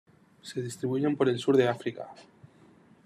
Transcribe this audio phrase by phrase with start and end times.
[0.41, 2.09] Se distribuyen por el sur de África.